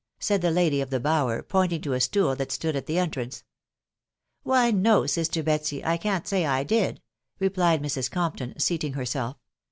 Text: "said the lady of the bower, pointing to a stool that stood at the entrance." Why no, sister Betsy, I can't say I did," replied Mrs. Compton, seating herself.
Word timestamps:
"said 0.19 0.41
the 0.41 0.49
lady 0.49 0.81
of 0.81 0.89
the 0.89 0.99
bower, 0.99 1.43
pointing 1.43 1.79
to 1.79 1.93
a 1.93 1.99
stool 2.01 2.35
that 2.35 2.51
stood 2.51 2.75
at 2.75 2.87
the 2.87 2.97
entrance." 2.97 3.43
Why 4.41 4.71
no, 4.71 5.05
sister 5.05 5.43
Betsy, 5.43 5.85
I 5.85 5.97
can't 5.97 6.27
say 6.27 6.43
I 6.43 6.63
did," 6.63 7.03
replied 7.37 7.83
Mrs. 7.83 8.09
Compton, 8.09 8.57
seating 8.59 8.93
herself. 8.93 9.37